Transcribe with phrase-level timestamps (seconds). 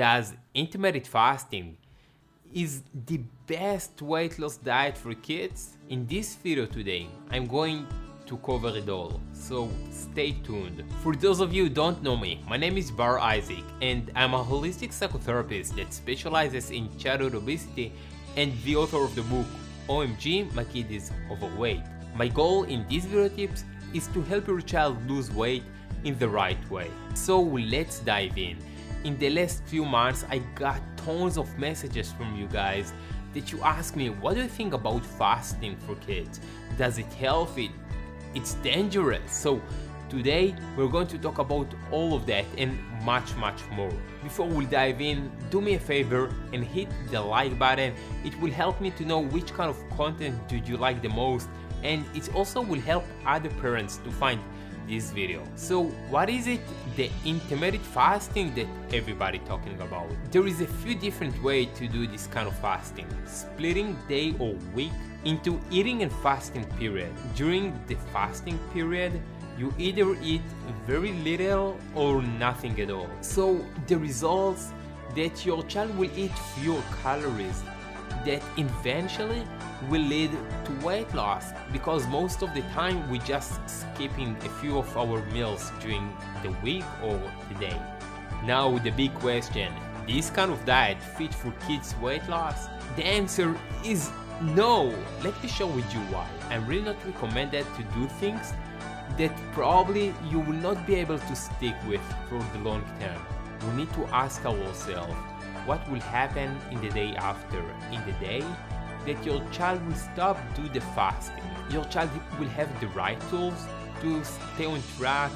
[0.00, 1.76] Does intermittent fasting
[2.54, 5.76] is the best weight loss diet for kids?
[5.90, 7.86] In this video today, I'm going
[8.24, 10.84] to cover it all, so stay tuned.
[11.02, 14.32] For those of you who don't know me, my name is Bar Isaac and I'm
[14.32, 17.92] a holistic psychotherapist that specializes in childhood obesity
[18.38, 19.44] and the author of the book
[19.86, 21.82] OMG My Kid is Overweight.
[22.14, 25.64] My goal in these video tips is to help your child lose weight
[26.04, 26.90] in the right way.
[27.12, 28.56] So let's dive in.
[29.02, 32.92] In the last few months I got tons of messages from you guys
[33.32, 36.38] that you ask me what do you think about fasting for kids?
[36.76, 37.70] Does it help it?
[38.34, 39.32] It's dangerous.
[39.32, 39.62] So
[40.10, 43.92] today we're going to talk about all of that and much much more.
[44.22, 47.94] Before we dive in, do me a favor and hit the like button.
[48.22, 51.48] It will help me to know which kind of content do you like the most
[51.82, 54.40] and it also will help other parents to find
[54.90, 55.42] this video.
[55.54, 56.60] So what is it
[56.96, 60.10] the intermittent fasting that everybody talking about?
[60.32, 63.06] There is a few different way to do this kind of fasting.
[63.26, 64.92] Splitting day or week
[65.24, 67.12] into eating and fasting period.
[67.36, 69.12] During the fasting period,
[69.56, 70.42] you either eat
[70.86, 73.10] very little or nothing at all.
[73.20, 74.72] So the results
[75.14, 77.62] that your child will eat fewer calories
[78.24, 79.44] that eventually
[79.88, 80.30] will lead
[80.64, 85.24] to weight loss because most of the time we just skipping a few of our
[85.26, 87.80] meals during the week or the day.
[88.44, 89.72] Now the big question,
[90.06, 92.66] this kind of diet fit for kids weight loss?
[92.96, 94.92] The answer is no.
[95.22, 96.26] Let me show with you why.
[96.50, 98.52] I'm really not recommended to do things
[99.18, 103.20] that probably you will not be able to stick with for the long term.
[103.66, 105.14] We need to ask ourselves
[105.66, 107.60] what will happen in the day after.
[107.92, 108.44] In the day
[109.06, 111.42] that your child will stop do the fasting.
[111.70, 113.66] Your child will have the right tools
[114.00, 115.30] to stay on track,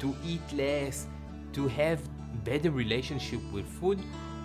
[0.00, 1.06] to eat less,
[1.52, 2.00] to have
[2.44, 3.98] better relationship with food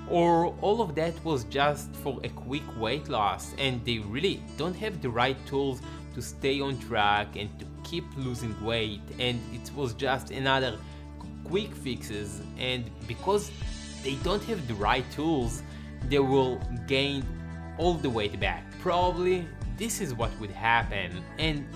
[0.10, 4.76] or all of that was just for a quick weight loss and they really don't
[4.76, 5.82] have the right tools
[6.14, 10.78] to stay on track and to keep losing weight and it was just another
[11.52, 13.52] quick fixes and because
[14.04, 15.64] they don't have the right tools
[16.08, 16.56] they will
[16.88, 17.24] gain
[17.78, 18.64] all the weight back.
[18.80, 19.46] Probably
[19.78, 21.68] this is what would happen and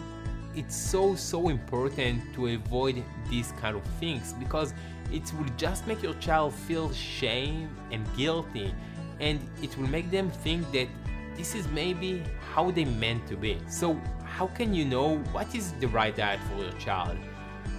[0.56, 4.74] it's so so important to avoid these kind of things because
[5.12, 8.74] it will just make your child feel shame and guilty
[9.20, 10.88] and it will make them think that
[11.36, 13.60] this is maybe how they meant to be.
[13.68, 17.18] So how can you know what is the right diet for your child?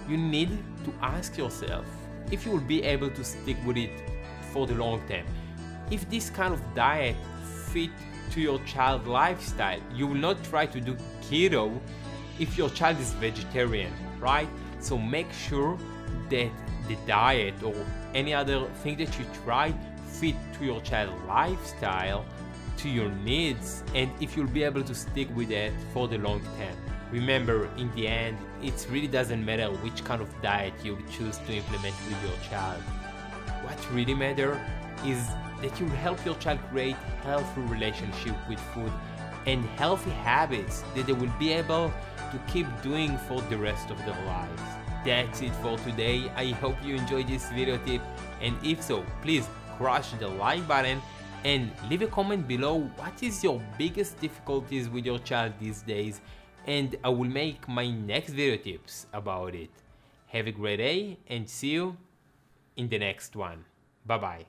[0.07, 0.49] You need
[0.85, 1.85] to ask yourself
[2.31, 3.91] if you will be able to stick with it
[4.51, 5.25] for the long term.
[5.91, 7.15] If this kind of diet
[7.67, 7.91] fit
[8.31, 9.79] to your child lifestyle.
[9.93, 11.79] You will not try to do keto
[12.39, 14.47] if your child is vegetarian, right?
[14.79, 15.77] So make sure
[16.29, 16.51] that
[16.87, 17.75] the diet or
[18.13, 19.73] any other thing that you try
[20.05, 22.25] fit to your child lifestyle,
[22.77, 26.41] to your needs, and if you'll be able to stick with it for the long
[26.57, 26.75] term.
[27.11, 31.53] Remember, in the end, it really doesn't matter which kind of diet you choose to
[31.53, 32.81] implement with your child.
[33.63, 34.57] What really matters
[35.05, 35.25] is
[35.61, 38.91] that you help your child create healthy relationship with food
[39.45, 41.93] and healthy habits that they will be able
[42.31, 44.61] to keep doing for the rest of their lives.
[45.05, 46.29] That's it for today.
[46.35, 48.01] I hope you enjoyed this video tip
[48.41, 49.47] and if so, please
[49.77, 51.01] crush the like button
[51.45, 56.19] and leave a comment below what is your biggest difficulties with your child these days
[56.67, 59.71] and I will make my next video tips about it.
[60.27, 61.97] Have a great day and see you
[62.75, 63.63] in the next one.
[64.05, 64.47] Bye bye.